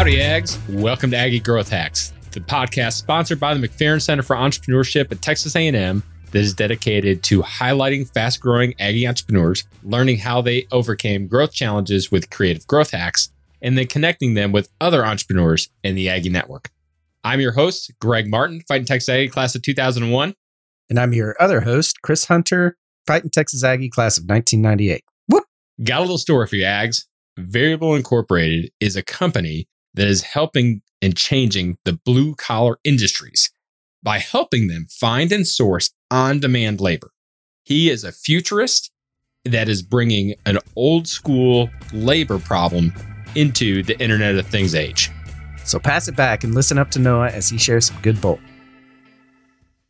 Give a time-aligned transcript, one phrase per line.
[0.00, 0.58] Howdy, Ags.
[0.80, 5.20] Welcome to Aggie Growth Hacks, the podcast sponsored by the McFerrin Center for Entrepreneurship at
[5.20, 11.52] Texas A&M that is dedicated to highlighting fast-growing Aggie entrepreneurs, learning how they overcame growth
[11.52, 13.28] challenges with creative growth hacks,
[13.60, 16.70] and then connecting them with other entrepreneurs in the Aggie network.
[17.22, 20.34] I'm your host, Greg Martin, Fighting Texas Aggie class of 2001.
[20.88, 25.04] And I'm your other host, Chris Hunter, Fighting Texas Aggie class of 1998.
[25.28, 25.44] Whoop!
[25.84, 27.04] Got a little story for you, Ags.
[27.36, 33.50] Variable Incorporated is a company that is helping and changing the blue collar industries
[34.02, 37.10] by helping them find and source on demand labor.
[37.64, 38.90] He is a futurist
[39.44, 42.92] that is bringing an old school labor problem
[43.34, 45.10] into the Internet of Things age.
[45.64, 48.40] So pass it back and listen up to Noah as he shares some good bull.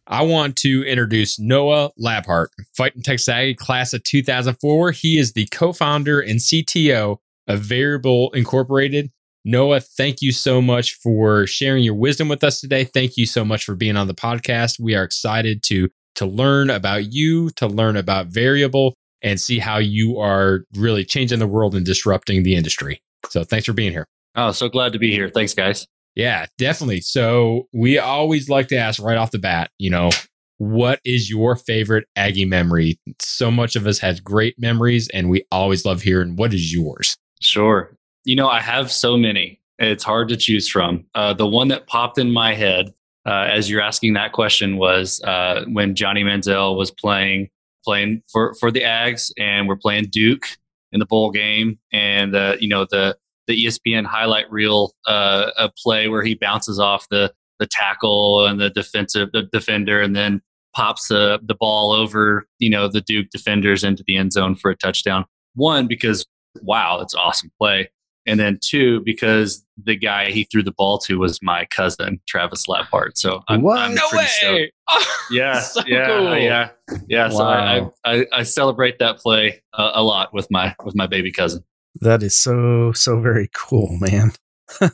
[0.06, 4.90] I want to introduce Noah Labhart, Fighting Texas Aggie class of 2004.
[4.90, 9.10] He is the co founder and CTO of Variable Incorporated.
[9.44, 12.84] Noah, thank you so much for sharing your wisdom with us today.
[12.84, 14.78] Thank you so much for being on the podcast.
[14.78, 19.78] We are excited to to learn about you, to learn about Variable and see how
[19.78, 23.02] you are really changing the world and disrupting the industry.
[23.28, 24.06] So, thanks for being here.
[24.34, 25.28] Oh, so glad to be here.
[25.28, 25.86] Thanks, guys.
[26.14, 27.00] Yeah, definitely.
[27.00, 30.10] So, we always like to ask right off the bat, you know,
[30.58, 32.98] what is your favorite Aggie memory?
[33.18, 37.16] So much of us has great memories, and we always love hearing what is yours.
[37.40, 37.96] Sure.
[38.24, 39.60] You know, I have so many.
[39.78, 41.06] It's hard to choose from.
[41.14, 42.92] Uh, the one that popped in my head
[43.26, 47.48] uh, as you're asking that question was uh, when Johnny Manziel was playing
[47.84, 50.46] playing for for the Ags, and we're playing Duke
[50.92, 55.70] in the bowl game, and uh, you know the the ESPN highlight reel uh, a
[55.82, 60.40] play where he bounces off the the tackle and the defensive the defender, and then
[60.74, 64.70] pops the the ball over you know the Duke defenders into the end zone for
[64.70, 65.24] a touchdown.
[65.54, 66.26] One because
[66.62, 67.90] wow, that's awesome play.
[68.30, 72.66] And then two, because the guy he threw the ball to was my cousin, Travis
[72.66, 73.12] Labhart.
[73.16, 73.78] So I'm, What?
[73.78, 74.28] I'm No pretty way.
[74.30, 74.72] stoked.
[74.92, 76.36] Oh, Yeah, so yeah, cool.
[76.38, 76.68] yeah,
[77.08, 77.28] yeah.
[77.28, 77.94] So I, Wow.
[78.04, 81.62] I, I, I celebrate that play uh, a lot with my with my baby cousin.
[82.00, 84.32] That is so, so very cool, man.
[84.80, 84.88] All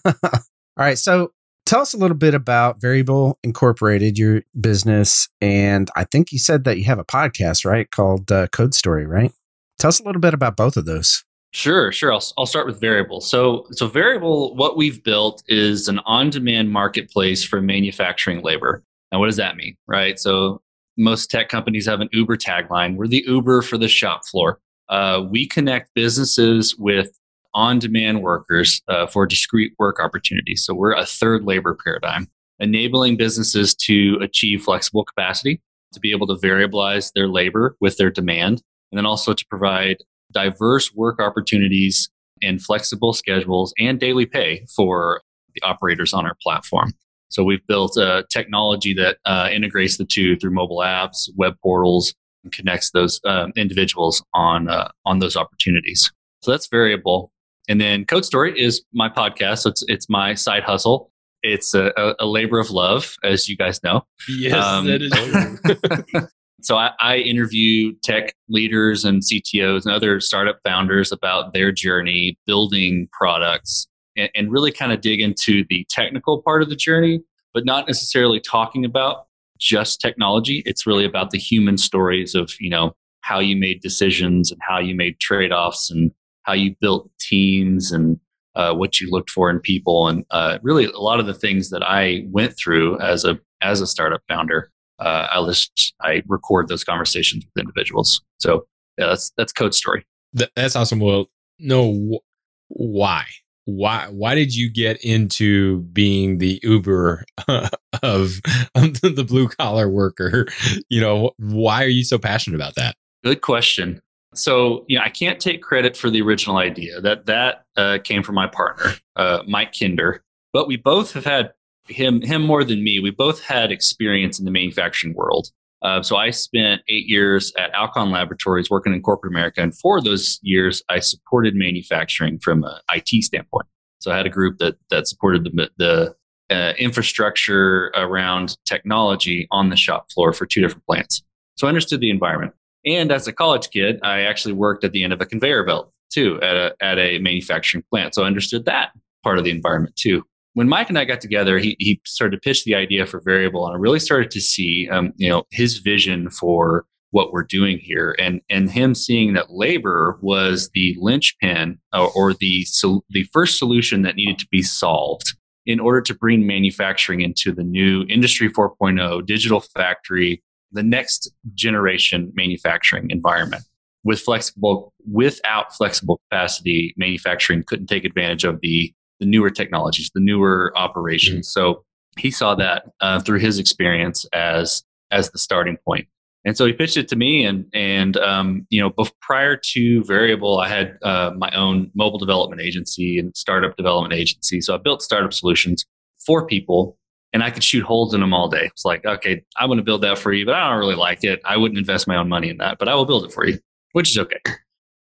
[0.76, 0.98] right.
[0.98, 1.32] So
[1.66, 5.28] tell us a little bit about Variable Incorporated, your business.
[5.40, 7.90] And I think you said that you have a podcast, right?
[7.90, 9.32] Called uh, Code Story, right?
[9.78, 11.22] Tell us a little bit about both of those.
[11.56, 12.12] Sure, sure.
[12.12, 13.22] I'll, I'll start with Variable.
[13.22, 18.84] So, so Variable, what we've built is an on-demand marketplace for manufacturing labor.
[19.10, 20.18] Now, what does that mean, right?
[20.18, 20.60] So,
[20.98, 22.96] most tech companies have an Uber tagline.
[22.96, 24.60] We're the Uber for the shop floor.
[24.90, 27.18] Uh, we connect businesses with
[27.54, 30.62] on-demand workers uh, for discrete work opportunities.
[30.62, 32.28] So, we're a third labor paradigm,
[32.60, 35.62] enabling businesses to achieve flexible capacity,
[35.94, 38.62] to be able to variabilize their labor with their demand,
[38.92, 39.96] and then also to provide
[40.36, 42.10] diverse work opportunities
[42.42, 45.22] and flexible schedules and daily pay for
[45.54, 46.92] the operators on our platform.
[47.30, 52.14] So we've built a technology that uh, integrates the two through mobile apps, web portals,
[52.44, 56.12] and connects those um, individuals on uh, on those opportunities.
[56.42, 57.32] So that's variable.
[57.66, 59.60] And then Code Story is my podcast.
[59.60, 61.10] So it's it's my side hustle.
[61.42, 64.02] It's a, a, labor of love, as you guys know.
[64.28, 66.28] Yes, Um, that is true.
[66.66, 72.36] so I, I interview tech leaders and CTOs and other startup founders about their journey
[72.44, 77.20] building products and, and really kind of dig into the technical part of the journey,
[77.54, 79.26] but not necessarily talking about
[79.60, 80.64] just technology.
[80.66, 84.80] It's really about the human stories of, you know, how you made decisions and how
[84.80, 86.10] you made trade-offs and
[86.42, 88.18] how you built teams and
[88.56, 91.70] uh, what you looked for in people and uh, really a lot of the things
[91.70, 96.68] that I went through as a as a startup founder uh, I list, I record
[96.68, 98.20] those conversations with individuals.
[98.38, 98.66] So
[98.98, 100.06] yeah, that's that's code story.
[100.36, 101.00] Th- that's awesome.
[101.00, 101.26] Well,
[101.58, 102.24] Noah, wh-
[102.68, 103.24] why?
[103.64, 104.06] Why?
[104.10, 108.40] Why did you get into being the Uber of,
[108.74, 110.46] of the blue collar worker?
[110.88, 112.94] You know, why are you so passionate about that?
[113.24, 114.00] Good question.
[114.34, 117.00] So you know, I can't take credit for the original idea.
[117.00, 120.22] That that uh, came from my partner, uh, Mike Kinder.
[120.52, 121.52] But we both have had
[121.88, 123.00] him him more than me.
[123.00, 125.48] We both had experience in the manufacturing world.
[125.82, 130.00] Uh, so I spent eight years at Alcon Laboratories working in corporate America, and for
[130.00, 133.66] those years, I supported manufacturing from an IT standpoint.
[134.00, 136.14] So I had a group that that supported the the
[136.50, 141.22] uh, infrastructure around technology on the shop floor for two different plants.
[141.56, 142.54] So I understood the environment.
[142.84, 145.92] And as a college kid, I actually worked at the end of a conveyor belt
[146.10, 148.14] too at a at a manufacturing plant.
[148.14, 148.92] So I understood that
[149.22, 150.24] part of the environment too
[150.56, 153.66] when Mike and I got together, he, he started to pitch the idea for variable,
[153.66, 157.78] and I really started to see, um, you know, his vision for what we're doing
[157.78, 163.24] here and and him seeing that labor was the linchpin or, or the so the
[163.32, 165.34] first solution that needed to be solved
[165.66, 170.42] in order to bring manufacturing into the new industry 4.0 digital factory
[170.72, 173.62] the next generation manufacturing environment.
[174.04, 180.20] With flexible without flexible capacity manufacturing couldn't take advantage of the the newer technologies the
[180.20, 181.48] newer operations.
[181.48, 181.60] Mm-hmm.
[181.60, 181.84] so
[182.18, 186.08] he saw that uh, through his experience as as the starting point.
[186.44, 190.58] And so he pitched it to me and and um, you know prior to variable
[190.58, 194.60] i had uh, my own mobile development agency and startup development agency.
[194.60, 195.84] So i built startup solutions
[196.24, 196.98] for people
[197.32, 198.66] and i could shoot holes in them all day.
[198.66, 201.24] It's like okay i want to build that for you but i don't really like
[201.24, 201.40] it.
[201.44, 203.58] I wouldn't invest my own money in that but i will build it for you
[203.92, 204.40] which is okay.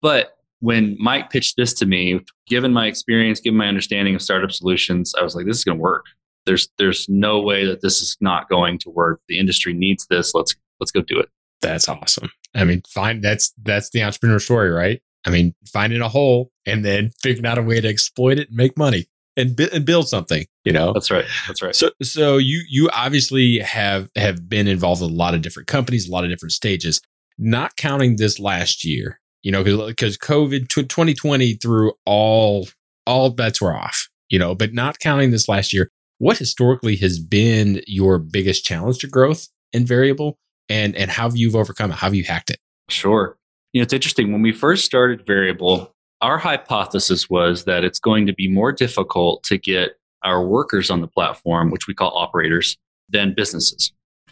[0.02, 4.52] But when mike pitched this to me given my experience given my understanding of startup
[4.52, 6.06] solutions i was like this is going to work
[6.46, 10.34] there's there's no way that this is not going to work the industry needs this
[10.34, 11.30] let's let's go do it.
[11.62, 12.30] That's awesome.
[12.56, 15.02] I mean, find that's that's the entrepreneur story, right?
[15.26, 18.58] I mean, finding a hole and then figuring out a way to exploit it and
[18.58, 19.08] make money
[19.38, 20.46] and, and build something.
[20.66, 21.26] You know, that's right.
[21.48, 21.76] That's right.
[21.76, 26.08] So, so you you obviously have have been involved with a lot of different companies,
[26.08, 27.02] a lot of different stages.
[27.40, 32.68] Not counting this last year, you know, because COVID 2020 threw all
[33.06, 34.10] all bets were off.
[34.30, 39.00] You know, but not counting this last year, what historically has been your biggest challenge
[39.00, 40.38] to growth and variable
[40.70, 41.96] and and how have you overcome it?
[41.96, 42.60] How have you hacked it?
[42.90, 43.38] Sure.
[43.74, 44.32] You know, it's interesting.
[44.32, 49.44] When we first started Variable, our hypothesis was that it's going to be more difficult
[49.44, 52.78] to get our workers on the platform, which we call operators,
[53.10, 53.92] than businesses.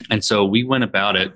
[0.10, 1.34] And so we went about it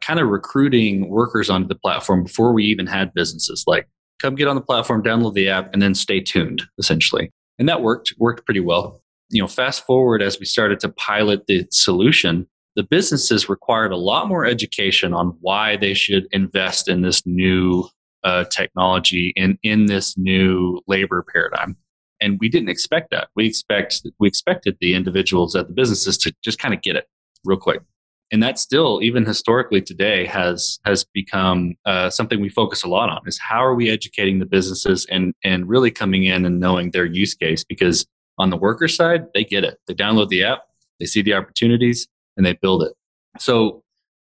[0.00, 4.48] kind of recruiting workers onto the platform before we even had businesses like come get
[4.48, 7.30] on the platform, download the app, and then stay tuned, essentially.
[7.58, 9.02] And that worked, worked pretty well.
[9.30, 13.96] You know, fast forward as we started to pilot the solution, the businesses required a
[13.96, 17.88] lot more education on why they should invest in this new
[18.24, 21.76] uh, technology and in this new labor paradigm.
[22.20, 23.28] And we didn't expect that.
[23.36, 27.06] We expect we expected the individuals at the businesses to just kind of get it
[27.44, 27.80] real quick.
[28.30, 33.08] And that still, even historically today, has has become uh, something we focus a lot
[33.08, 33.20] on.
[33.26, 37.06] Is how are we educating the businesses and and really coming in and knowing their
[37.06, 37.64] use case?
[37.64, 38.06] Because
[38.38, 39.78] on the worker side, they get it.
[39.86, 40.60] They download the app,
[41.00, 42.92] they see the opportunities, and they build it.
[43.38, 43.82] So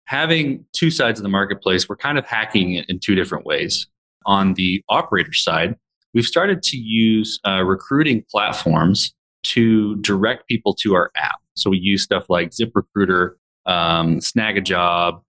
[0.06, 3.88] having two sides of the marketplace, we're kind of hacking it in two different ways.
[4.26, 5.76] On the operator side,
[6.14, 9.14] we've started to use uh, recruiting platforms
[9.44, 11.40] to direct people to our app.
[11.56, 13.36] So we use stuff like ZipRecruiter,
[13.66, 15.22] um, Snagajob,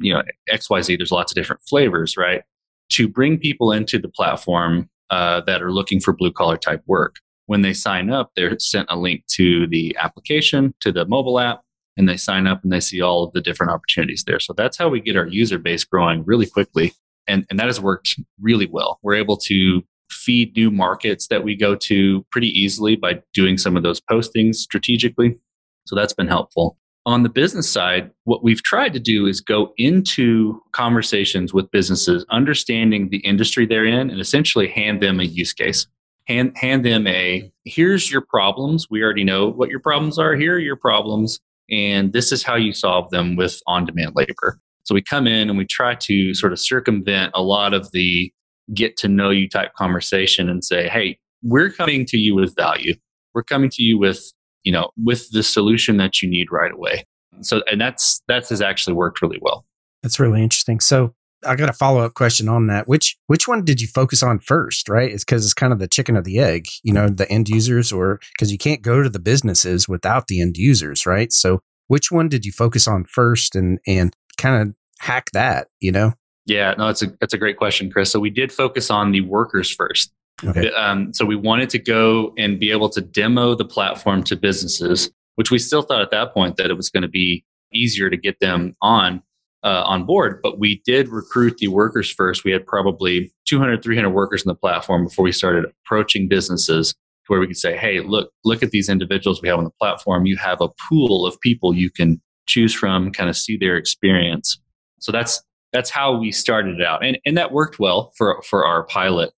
[0.00, 0.98] you know, XYZ.
[0.98, 2.42] There's lots of different flavors, right?
[2.90, 7.16] To bring people into the platform uh, that are looking for blue collar type work.
[7.46, 11.62] When they sign up, they're sent a link to the application, to the mobile app,
[11.96, 14.40] and they sign up and they see all of the different opportunities there.
[14.40, 16.92] So that's how we get our user base growing really quickly.
[17.28, 18.98] And, and that has worked really well.
[19.02, 23.76] We're able to feed new markets that we go to pretty easily by doing some
[23.76, 25.38] of those postings strategically.
[25.86, 26.78] So that's been helpful.
[27.04, 32.24] On the business side, what we've tried to do is go into conversations with businesses,
[32.30, 35.86] understanding the industry they're in, and essentially hand them a use case.
[36.28, 38.88] Hand, hand them a here's your problems.
[38.88, 40.36] We already know what your problems are.
[40.36, 41.40] Here are your problems.
[41.68, 44.60] And this is how you solve them with on demand labor.
[44.84, 48.32] So we come in and we try to sort of circumvent a lot of the
[48.74, 52.94] get to know you type conversation and say, hey, we're coming to you with value.
[53.34, 54.32] We're coming to you with,
[54.64, 57.04] you know, with the solution that you need right away.
[57.40, 59.64] So, and that's, that has actually worked really well.
[60.02, 60.80] That's really interesting.
[60.80, 61.14] So
[61.46, 62.86] I got a follow up question on that.
[62.86, 64.88] Which which one did you focus on first?
[64.88, 66.66] Right, it's because it's kind of the chicken or the egg.
[66.82, 70.40] You know, the end users, or because you can't go to the businesses without the
[70.40, 71.32] end users, right?
[71.32, 75.68] So which one did you focus on first, and and kind of hack that?
[75.80, 76.12] You know.
[76.46, 78.10] Yeah, no, that's a that's a great question, Chris.
[78.10, 80.12] So we did focus on the workers first.
[80.44, 80.70] Okay.
[80.72, 85.10] Um, so we wanted to go and be able to demo the platform to businesses,
[85.36, 88.16] which we still thought at that point that it was going to be easier to
[88.16, 89.22] get them on
[89.64, 92.44] uh, on board, but we did recruit the workers first.
[92.44, 96.96] We had probably 200, 300 workers in the platform before we started approaching businesses to
[97.28, 100.26] where we could say, hey, look, look at these individuals we have on the platform.
[100.26, 104.58] You have a pool of people you can choose from, kind of see their experience.
[104.98, 108.66] So that's that's how we started it out, and and that worked well for for
[108.66, 109.32] our pilot,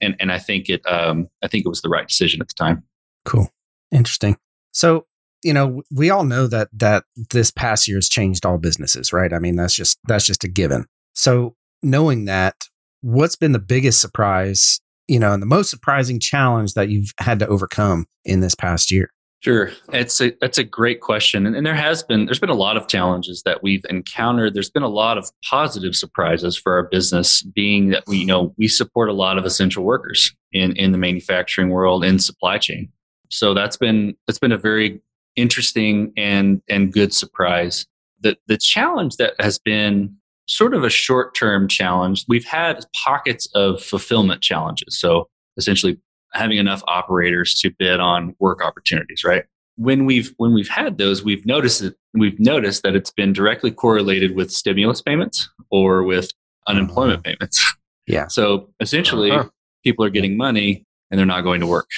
[0.00, 2.54] and and I think it um I think it was the right decision at the
[2.54, 2.82] time.
[3.24, 3.50] Cool,
[3.92, 4.36] interesting.
[4.72, 5.06] So
[5.42, 9.32] you know, we all know that that this past year has changed all businesses, right?
[9.32, 10.86] I mean, that's just that's just a given.
[11.14, 12.64] So, knowing that,
[13.00, 17.38] what's been the biggest surprise, you know, and the most surprising challenge that you've had
[17.38, 19.10] to overcome in this past year?
[19.40, 22.54] Sure, it's a that's a great question, and, and, there has been there's been a
[22.54, 24.54] lot of challenges that we've encountered.
[24.54, 28.54] There's been a lot of positive surprises for our business, being that we you know
[28.56, 32.90] we support a lot of essential workers in in the manufacturing world in supply chain.
[33.30, 35.00] So that's been that's been a very
[35.36, 37.86] interesting and and good surprise.
[38.20, 40.16] The the challenge that has been
[40.46, 42.24] sort of a short term challenge.
[42.28, 44.98] We've had pockets of fulfillment challenges.
[44.98, 45.98] So essentially
[46.36, 49.44] having enough operators to bid on work opportunities, right?
[49.76, 53.70] When we've when we've had those, we've noticed that we've noticed that it's been directly
[53.70, 56.30] correlated with stimulus payments or with
[56.66, 57.34] unemployment uh-huh.
[57.34, 57.74] payments.
[58.06, 58.28] Yeah.
[58.28, 59.48] So essentially, uh-huh.
[59.84, 61.90] people are getting money and they're not going to work.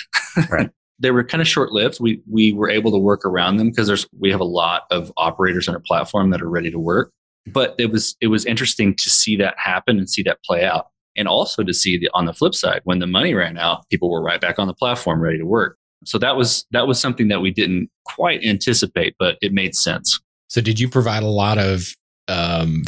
[0.51, 0.71] Right.
[0.99, 1.99] they were kind of short lived.
[2.01, 5.13] We we were able to work around them because there's we have a lot of
[5.17, 7.13] operators on our platform that are ready to work.
[7.47, 10.89] But it was it was interesting to see that happen and see that play out
[11.19, 14.11] and also to see the, on the flip side when the money ran out people
[14.11, 15.77] were right back on the platform ready to work.
[16.05, 20.19] So that was that was something that we didn't quite anticipate but it made sense.
[20.49, 21.89] So did you provide a lot of
[22.29, 22.85] um,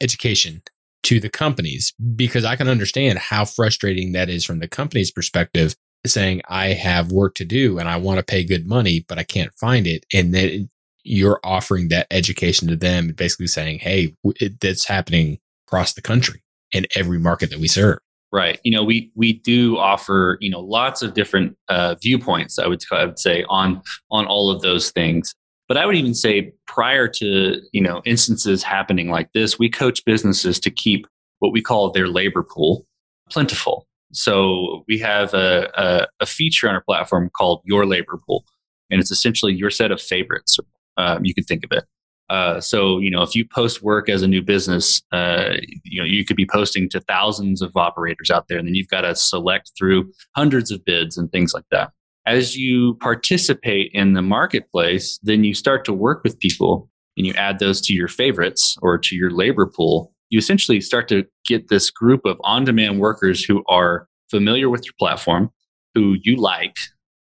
[0.00, 0.62] education
[1.02, 1.92] to the companies?
[2.14, 5.74] Because i can understand how frustrating that is from the company's perspective
[6.06, 9.24] saying i have work to do and i want to pay good money but i
[9.24, 10.06] can't find it.
[10.14, 10.70] And then
[11.02, 14.14] you're offering that education to them basically saying hey
[14.60, 16.42] that's happening across the country
[16.72, 17.98] in every market that we serve.
[18.32, 18.58] Right.
[18.64, 22.58] You know, we we do offer you know lots of different uh, viewpoints.
[22.58, 23.80] I would I would say on
[24.10, 25.34] on all of those things.
[25.68, 30.04] But I would even say prior to you know instances happening like this, we coach
[30.04, 31.06] businesses to keep
[31.38, 32.86] what we call their labor pool
[33.30, 33.86] plentiful.
[34.12, 38.44] So we have a, a, a feature on our platform called Your Labor Pool,
[38.90, 40.58] and it's essentially your set of favorites.
[40.96, 41.84] Um, you can think of it.
[42.28, 45.54] Uh, so you know, if you post work as a new business, uh,
[45.84, 48.88] you know you could be posting to thousands of operators out there, and then you've
[48.88, 51.90] got to select through hundreds of bids and things like that.
[52.26, 57.32] As you participate in the marketplace, then you start to work with people, and you
[57.34, 60.12] add those to your favorites or to your labor pool.
[60.30, 64.94] You essentially start to get this group of on-demand workers who are familiar with your
[64.98, 65.50] platform,
[65.94, 66.74] who you like,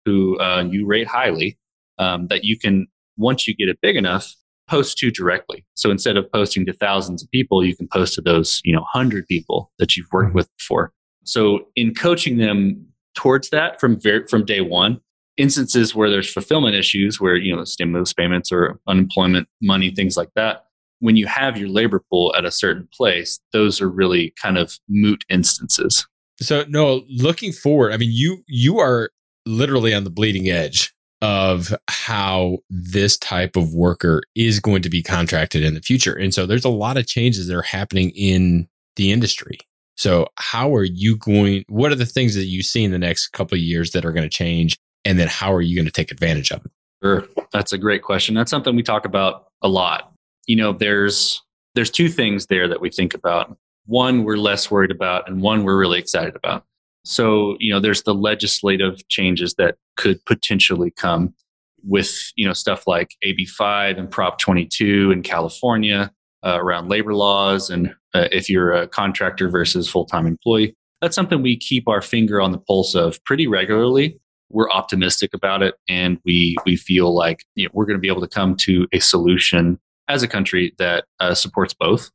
[0.05, 1.59] who uh, you rate highly,
[1.99, 4.33] um, that you can once you get it big enough
[4.67, 5.65] post to directly.
[5.75, 8.81] So instead of posting to thousands of people, you can post to those, you know,
[8.81, 10.37] 100 people that you've worked mm-hmm.
[10.37, 10.91] with before.
[11.23, 14.99] So in coaching them towards that from ver- from day one,
[15.37, 20.29] instances where there's fulfillment issues where, you know, stimulus payments or unemployment money, things like
[20.35, 20.65] that,
[20.99, 24.79] when you have your labor pool at a certain place, those are really kind of
[24.87, 26.07] moot instances.
[26.39, 29.09] So Noah, looking forward, I mean you you are
[29.45, 30.94] literally on the bleeding edge
[31.25, 36.13] of how this type of worker is going to be contracted in the future.
[36.13, 39.57] And so there's a lot of changes that are happening in the industry.
[39.97, 43.29] So how are you going what are the things that you see in the next
[43.29, 45.91] couple of years that are going to change and then how are you going to
[45.91, 46.71] take advantage of it?
[47.03, 47.27] Sure.
[47.51, 48.35] That's a great question.
[48.35, 50.13] That's something we talk about a lot.
[50.45, 51.41] You know, there's
[51.73, 53.57] there's two things there that we think about.
[53.87, 56.65] One we're less worried about and one we're really excited about.
[57.05, 61.35] So, you know, there's the legislative changes that could potentially come
[61.83, 66.11] with, you know, stuff like AB5 and Prop 22 in California
[66.43, 70.75] uh, around labor laws and uh, if you're a contractor versus full-time employee.
[70.99, 74.19] That's something we keep our finger on the pulse of pretty regularly.
[74.49, 78.07] We're optimistic about it and we we feel like you know, we're going to be
[78.07, 82.09] able to come to a solution as a country that uh, supports both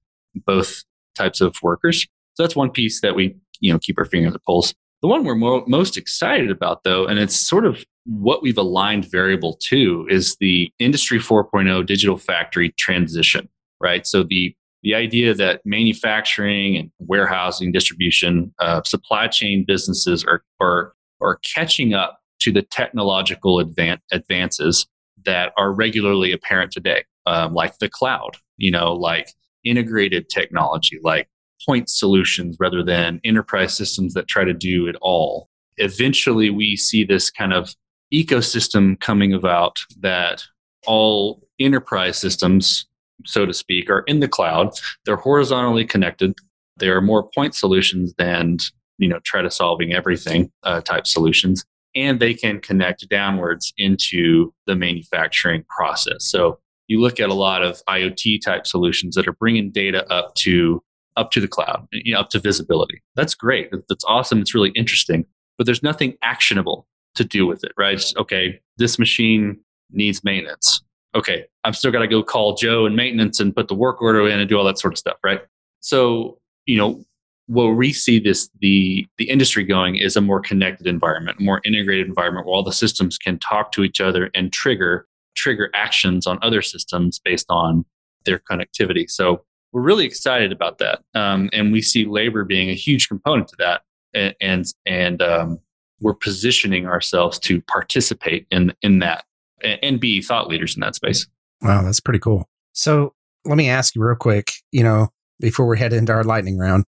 [0.47, 0.83] both
[1.15, 2.07] types of workers.
[2.35, 4.75] So that's one piece that we you know keep our finger on the pulse.
[5.03, 9.11] The one we're mo- most excited about, though, and it's sort of what we've aligned
[9.11, 13.49] variable to, is the Industry 4.0 digital factory transition.
[13.81, 20.43] Right, so the the idea that manufacturing and warehousing, distribution, uh, supply chain businesses are
[20.61, 24.87] are are catching up to the technological advan- advances
[25.25, 28.37] that are regularly apparent today, um, like the cloud.
[28.59, 29.29] You know, like
[29.65, 31.29] integrated technology, like
[31.67, 35.49] point solutions rather than enterprise systems that try to do it all.
[35.77, 37.75] Eventually, we see this kind of
[38.13, 40.43] ecosystem coming about that
[40.87, 42.87] all enterprise systems,
[43.27, 44.71] so to speak, are in the cloud.
[45.05, 46.35] They're horizontally connected.
[46.79, 48.59] They are more point solutions than
[48.99, 51.65] you know try to solving everything uh, type solutions,
[51.95, 56.25] and they can connect downwards into the manufacturing process.
[56.25, 60.35] So you look at a lot of IoT type solutions that are bringing data up
[60.37, 60.83] to
[61.21, 63.03] up to the cloud, you know, up to visibility.
[63.15, 63.71] That's great.
[63.89, 64.41] That's awesome.
[64.41, 65.27] It's really interesting,
[65.59, 68.03] but there's nothing actionable to do with it, right?
[68.17, 69.59] Okay, this machine
[69.93, 70.83] needs maintenance.
[71.15, 74.27] Okay, I'm still got to go call Joe and maintenance and put the work order
[74.29, 75.41] in and do all that sort of stuff, right?
[75.81, 77.05] So, you know,
[77.47, 81.61] where we see this the the industry going is a more connected environment, a more
[81.65, 86.27] integrated environment where all the systems can talk to each other and trigger trigger actions
[86.27, 87.85] on other systems based on
[88.25, 89.11] their connectivity.
[89.11, 93.49] So we're really excited about that, um, and we see labor being a huge component
[93.49, 93.83] to that,
[94.15, 95.59] and and, and um,
[96.01, 99.25] we're positioning ourselves to participate in in that
[99.63, 101.27] and, and be thought leaders in that space.
[101.63, 102.49] Wow, that's pretty cool.
[102.73, 104.53] So let me ask you real quick.
[104.73, 105.09] You know,
[105.39, 106.85] before we head into our lightning round,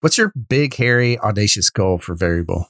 [0.00, 2.66] what's your big, hairy, audacious goal for Variable?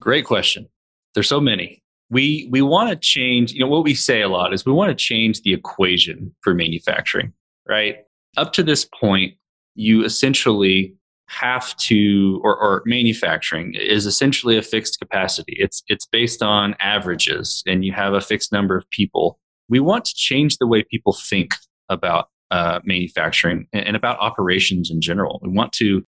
[0.00, 0.68] Great question.
[1.14, 1.82] There's so many.
[2.10, 3.52] We we want to change.
[3.52, 6.52] You know what we say a lot is we want to change the equation for
[6.52, 7.32] manufacturing.
[7.66, 8.04] Right
[8.36, 9.34] up to this point,
[9.74, 10.94] you essentially
[11.28, 15.54] have to or, or, manufacturing is essentially a fixed capacity.
[15.58, 19.38] It's it's based on averages and you have a fixed number of people.
[19.68, 21.54] We want to change the way people think
[21.90, 25.38] about uh, manufacturing and, and about operations in general.
[25.42, 26.02] We want to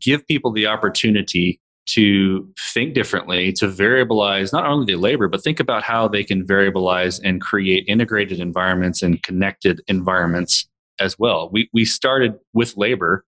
[0.00, 5.58] give people the opportunity to think differently to variabilize not only the labor but think
[5.58, 10.68] about how they can variabilize and create integrated environments and connected environments
[11.02, 13.24] as well we, we started with labor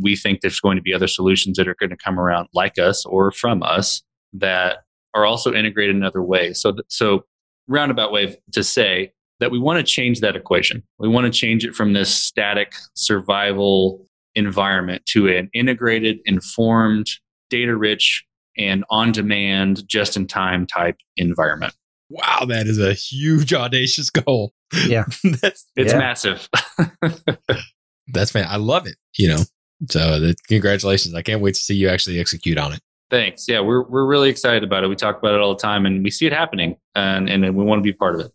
[0.00, 2.78] we think there's going to be other solutions that are going to come around like
[2.78, 4.02] us or from us
[4.32, 4.78] that
[5.14, 6.60] are also integrated in other ways.
[6.60, 7.24] So, so
[7.68, 10.82] roundabout way to say that we want to change that equation.
[10.98, 17.08] We want to change it from this static survival environment to an integrated, informed,
[17.50, 18.24] data rich,
[18.56, 21.74] and on demand, just in time type environment.
[22.08, 24.52] Wow, that is a huge, audacious goal.
[24.86, 25.04] Yeah.
[25.40, 25.98] That's it's yeah.
[25.98, 26.48] massive.
[28.08, 28.46] That's man.
[28.48, 28.96] I love it.
[29.18, 29.42] You know,
[29.88, 31.14] so the, congratulations.
[31.14, 32.80] I can't wait to see you actually execute on it.
[33.10, 33.46] Thanks.
[33.46, 34.88] Yeah, we're, we're really excited about it.
[34.88, 37.62] We talk about it all the time and we see it happening and, and we
[37.62, 38.32] want to be part of it.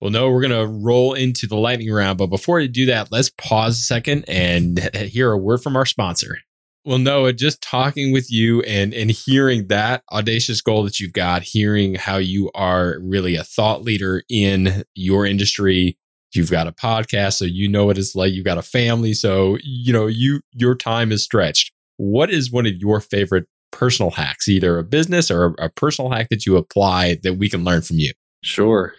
[0.00, 2.18] Well, Noah, we're going to roll into the lightning round.
[2.18, 5.86] But before we do that, let's pause a second and hear a word from our
[5.86, 6.38] sponsor.
[6.86, 11.42] Well, Noah, just talking with you and, and hearing that audacious goal that you've got,
[11.42, 15.98] hearing how you are really a thought leader in your industry,
[16.32, 18.32] you've got a podcast so you know what it's like.
[18.32, 21.72] You've got a family so you know you your time is stretched.
[21.96, 26.28] What is one of your favorite personal hacks either a business or a, personal hack
[26.30, 28.12] that you apply that we can learn from you?
[28.44, 28.94] Sure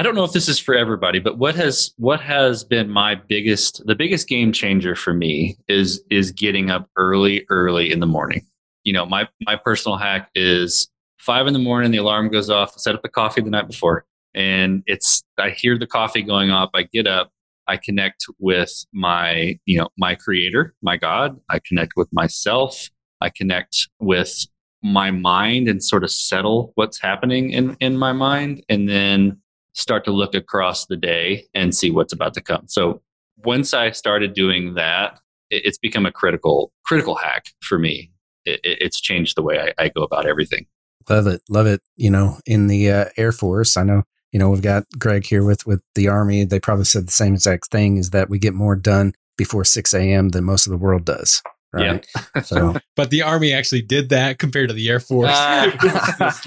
[0.00, 3.14] i don't know if this is for everybody but what has what has been my
[3.14, 8.06] biggest the biggest game changer for me is is getting up early early in the
[8.06, 8.40] morning.
[8.82, 12.72] You know my my personal hack is five in the morning the alarm goes off
[12.78, 14.06] set up the coffee the night before.
[14.34, 17.30] And it's i hear the coffee going off i get up
[17.68, 21.38] i connect with my you know my creator my god.
[21.50, 22.88] I connect with myself.
[23.20, 24.46] I connect with
[24.82, 28.64] my mind and sort of settle what's happening in in my mind.
[28.70, 29.42] And then
[29.74, 33.00] start to look across the day and see what's about to come so
[33.44, 35.18] once i started doing that
[35.50, 38.10] it's become a critical critical hack for me
[38.44, 40.66] it, it's changed the way I, I go about everything
[41.08, 44.02] love it love it you know in the uh, air force i know
[44.32, 46.44] you know, we've got Greg here with with the Army.
[46.44, 49.92] They probably said the same exact thing: is that we get more done before six
[49.92, 50.30] a.m.
[50.30, 51.42] than most of the world does.
[51.72, 52.06] Right.
[52.34, 52.42] Yeah.
[52.42, 55.30] So, but the Army actually did that compared to the Air Force.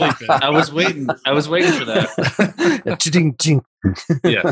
[0.03, 1.07] Uh, I was waiting.
[1.25, 2.09] I was waiting for that.
[4.23, 4.51] yeah.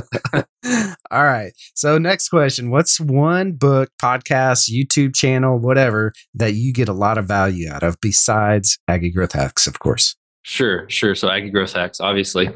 [1.12, 1.52] All right.
[1.74, 7.18] So, next question: What's one book, podcast, YouTube channel, whatever that you get a lot
[7.18, 10.16] of value out of besides Aggie Growth Hacks, of course?
[10.44, 11.16] Sure, sure.
[11.16, 12.50] So Aggie Growth Hacks, obviously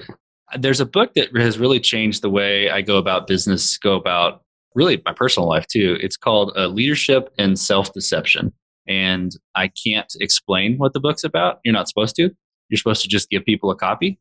[0.58, 4.42] there's a book that has really changed the way I go about business, go about
[4.76, 5.98] really my personal life too.
[6.02, 8.54] It's called uh, Leadership and Self Deception.
[8.88, 11.60] And I can't explain what the book's about.
[11.64, 12.30] You're not supposed to.
[12.70, 14.20] You're supposed to just give people a copy.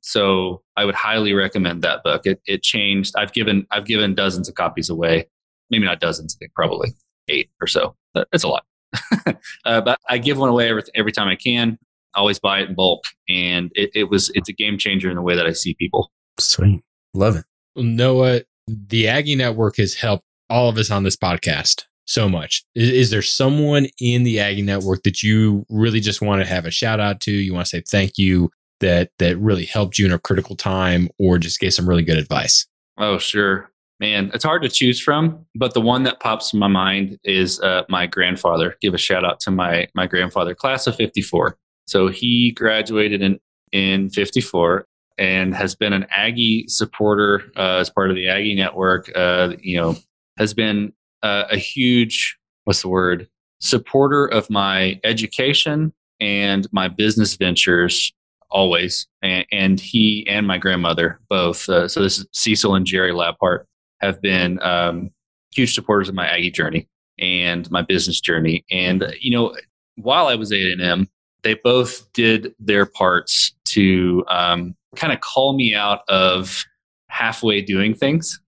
[0.00, 2.22] So I would highly recommend that book.
[2.24, 3.14] It, it changed.
[3.16, 5.26] I've given I've given dozens of copies away.
[5.70, 6.36] Maybe not dozens.
[6.36, 6.94] I think probably
[7.28, 7.96] eight or so.
[8.14, 8.64] That's a lot.
[9.66, 11.78] uh, but I give one away every, every time I can
[12.16, 15.16] I always buy it in bulk, and it, it was it's a game changer in
[15.16, 16.10] the way that I see people.
[16.40, 17.44] Sweet, love it.
[17.76, 22.64] Noah, the Aggie Network has helped all of us on this podcast so much.
[22.74, 26.64] Is, is, there someone in the Aggie Network that you really just want to have
[26.64, 27.32] a shout out to?
[27.32, 28.50] You want to say thank you
[28.80, 32.18] that that really helped you in a critical time, or just gave some really good
[32.18, 32.66] advice?
[32.98, 33.70] Oh, sure.
[33.98, 37.58] Man, it's hard to choose from, but the one that pops in my mind is
[37.60, 38.76] uh, my grandfather.
[38.82, 41.56] Give a shout out to my my grandfather, class of '54.
[41.86, 43.38] So he graduated in,
[43.72, 44.86] in 54
[45.18, 49.10] and has been an Aggie supporter uh, as part of the Aggie network.
[49.16, 49.96] Uh, you know,
[50.38, 53.28] has been uh, a huge, what's the word,
[53.60, 58.12] supporter of my education and my business ventures
[58.50, 59.06] always.
[59.22, 63.64] And, and he and my grandmother both, uh, so this is Cecil and Jerry Labhart,
[64.00, 65.10] have been um,
[65.54, 66.88] huge supporters of my Aggie journey.
[67.18, 68.64] and my business journey.
[68.70, 69.56] And you know,
[69.96, 71.08] while I was at A&M,
[71.42, 76.64] they both did their parts to um, kind of call me out of
[77.08, 78.40] halfway doing things.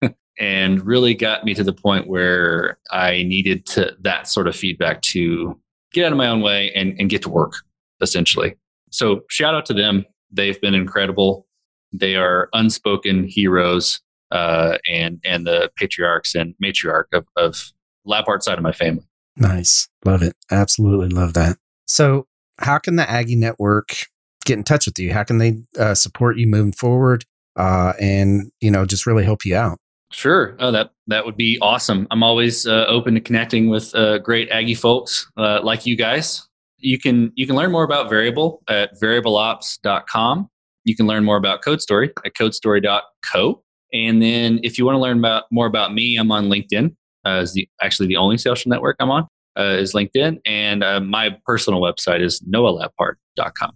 [0.38, 5.02] and really got me to the point where I needed to that sort of feedback
[5.02, 5.58] to
[5.92, 7.52] get out of my own way and, and get to work,
[8.00, 8.56] essentially.
[8.90, 10.04] So shout out to them.
[10.30, 11.46] They've been incredible.
[11.92, 17.70] They are unspoken heroes uh, and and the patriarchs and matriarch of, of
[18.06, 19.04] Labhart side of my family.
[19.36, 19.88] Nice.
[20.04, 20.34] Love it.
[20.50, 21.58] Absolutely love that.
[21.86, 22.26] So
[22.58, 24.06] how can the Aggie Network
[24.44, 25.12] get in touch with you?
[25.12, 27.24] How can they uh, support you moving forward
[27.56, 29.78] uh, and, you know, just really help you out?
[30.12, 30.56] Sure.
[30.60, 32.06] Oh, that that would be awesome.
[32.10, 36.46] I'm always uh, open to connecting with uh, great Aggie folks uh, like you guys.
[36.78, 40.48] You can you can learn more about Variable at variableops.com.
[40.84, 43.62] You can learn more about Code Story at codestory.co.
[43.94, 46.94] And then if you want to learn about more about me, I'm on LinkedIn.
[47.24, 49.26] Uh, is the actually the only social network I'm on
[49.56, 53.72] is LinkedIn, and my personal website is noahlabhart.com.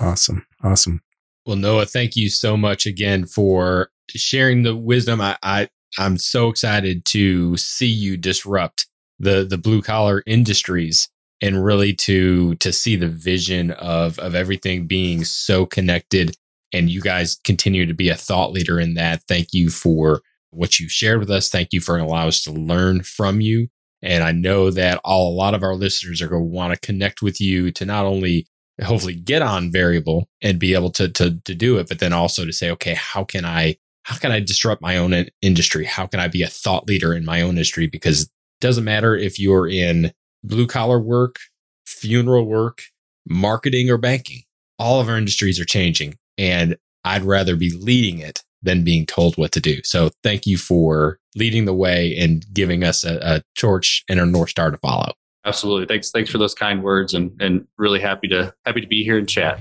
[0.00, 1.02] Awesome, awesome.
[1.46, 5.20] Well, Noah, thank you so much again for sharing the wisdom.
[5.20, 8.86] I, I I'm so excited to see you disrupt
[9.18, 11.08] the the blue collar industries
[11.40, 16.36] and really to to see the vision of of everything being so connected
[16.72, 19.22] and you guys continue to be a thought leader in that.
[19.28, 21.50] Thank you for what you shared with us.
[21.50, 23.68] Thank you for allowing us to learn from you.
[24.02, 26.86] And I know that all a lot of our listeners are going to want to
[26.86, 28.46] connect with you to not only
[28.82, 32.44] hopefully get on variable and be able to, to, to do it, but then also
[32.44, 35.84] to say, okay, how can I, how can I disrupt my own industry?
[35.84, 37.86] How can I be a thought leader in my own industry?
[37.86, 38.28] Because it
[38.60, 41.38] doesn't matter if you're in blue collar work,
[41.86, 42.82] funeral work,
[43.28, 44.42] marketing or banking.
[44.78, 49.36] All of our industries are changing and I'd rather be leading it than being told
[49.36, 49.80] what to do.
[49.84, 54.26] So thank you for leading the way and giving us a, a torch and a
[54.26, 55.12] North Star to follow.
[55.44, 55.86] Absolutely.
[55.86, 56.10] Thanks.
[56.10, 59.28] Thanks for those kind words, and and really happy to happy to be here and
[59.28, 59.58] chat.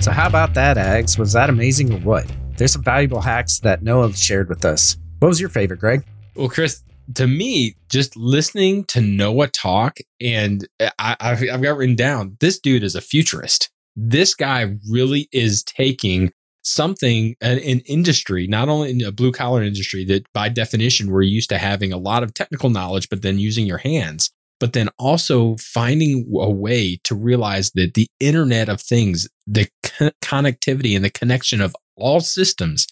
[0.00, 1.18] So how about that, Ags?
[1.18, 2.26] Was that amazing or what?
[2.56, 4.96] There's some valuable hacks that Noah shared with us.
[5.18, 6.04] What was your favorite, Greg?
[6.36, 6.82] Well, Chris,
[7.14, 12.36] to me, just listening to Noah talk, and uh, I, I've, I've got written down,
[12.40, 13.70] this dude is a futurist.
[13.96, 19.62] This guy really is taking something an, an, industry not only in a blue collar
[19.62, 23.38] industry that by definition we're used to having a lot of technical knowledge but then
[23.38, 28.80] using your hands but then also finding a way to realize that the internet of
[28.80, 32.86] things the co- connectivity and the connection of all systems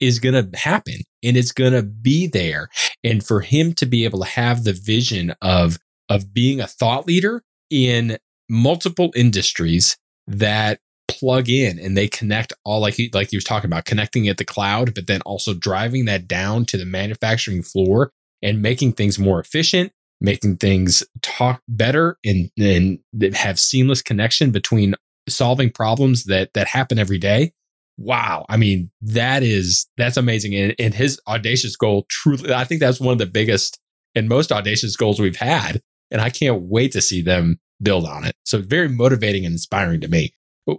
[0.00, 2.68] is going to happen and it's going to be there.
[3.04, 5.78] And for him to be able to have the vision of
[6.08, 8.16] of being a thought leader in
[8.48, 13.84] multiple industries that plug in and they connect all like like you were talking about
[13.84, 18.62] connecting at the cloud but then also driving that down to the manufacturing floor and
[18.62, 19.90] making things more efficient
[20.20, 22.98] making things talk better and and
[23.34, 24.94] have seamless connection between
[25.28, 27.52] solving problems that that happen every day.
[27.96, 28.46] Wow.
[28.48, 30.54] I mean that is that's amazing.
[30.54, 33.78] And, and his audacious goal truly i think that's one of the biggest
[34.14, 35.80] and most audacious goals we've had.
[36.10, 38.34] And i can't wait to see them build on it.
[38.44, 40.32] So very motivating and inspiring to me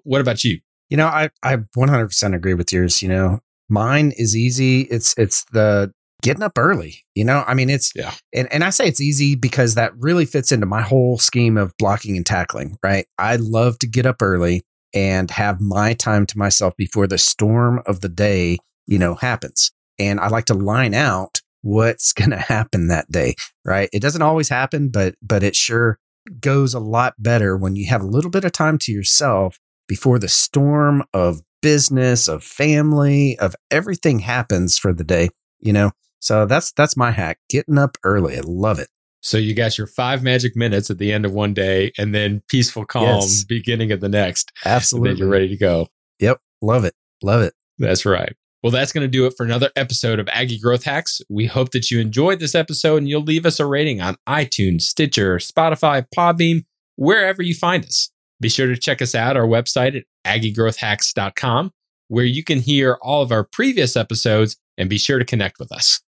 [0.03, 0.59] what about you?
[0.89, 3.01] You know, I I 100% agree with yours.
[3.01, 4.81] You know, mine is easy.
[4.81, 7.03] It's it's the getting up early.
[7.15, 10.25] You know, I mean, it's yeah, and and I say it's easy because that really
[10.25, 12.77] fits into my whole scheme of blocking and tackling.
[12.83, 17.19] Right, I love to get up early and have my time to myself before the
[17.19, 19.71] storm of the day, you know, happens.
[19.99, 23.35] And I like to line out what's going to happen that day.
[23.65, 25.99] Right, it doesn't always happen, but but it sure
[26.41, 29.57] goes a lot better when you have a little bit of time to yourself
[29.89, 35.91] before the storm of business, of family, of everything happens for the day, you know?
[36.19, 37.39] So that's that's my hack.
[37.49, 38.37] Getting up early.
[38.37, 38.87] I love it.
[39.21, 42.41] So you got your five magic minutes at the end of one day and then
[42.47, 43.43] peaceful calm yes.
[43.43, 44.51] beginning of the next.
[44.63, 45.19] Absolutely.
[45.19, 45.87] you're ready to go.
[46.19, 46.39] Yep.
[46.61, 46.93] Love it.
[47.21, 47.53] Love it.
[47.77, 48.33] That's right.
[48.63, 51.21] Well, that's going to do it for another episode of Aggie Growth Hacks.
[51.29, 54.81] We hope that you enjoyed this episode and you'll leave us a rating on iTunes,
[54.81, 58.09] Stitcher, Spotify, Podbean, wherever you find us.
[58.41, 61.71] Be sure to check us out our website at aggiegrowthhacks.com,
[62.07, 65.71] where you can hear all of our previous episodes and be sure to connect with
[65.71, 65.99] us.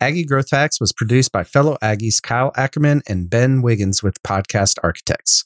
[0.00, 4.76] Aggie Growth Hacks was produced by fellow Aggies Kyle Ackerman and Ben Wiggins with Podcast
[4.84, 5.44] Architects.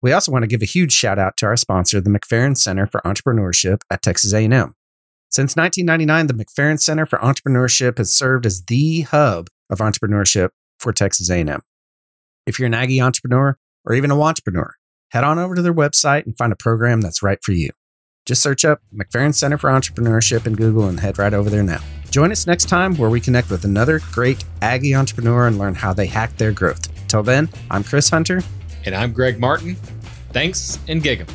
[0.00, 2.86] We also want to give a huge shout out to our sponsor, the McFerrin Center
[2.86, 4.74] for Entrepreneurship at Texas A&M.
[5.30, 10.92] Since 1999, the McFerrin Center for Entrepreneurship has served as the hub of entrepreneurship for
[10.92, 11.60] Texas A&M.
[12.46, 14.74] If you're an Aggie entrepreneur or even a entrepreneur,
[15.12, 17.70] head on over to their website and find a program that's right for you.
[18.24, 21.80] Just search up McFerrin Center for Entrepreneurship in Google and head right over there now.
[22.10, 25.92] Join us next time where we connect with another great Aggie entrepreneur and learn how
[25.92, 26.88] they hack their growth.
[27.08, 28.42] Till then, I'm Chris Hunter.
[28.86, 29.76] And I'm Greg Martin.
[30.32, 31.26] Thanks and gig 'em.